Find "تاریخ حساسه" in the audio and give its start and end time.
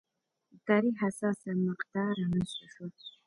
0.67-1.49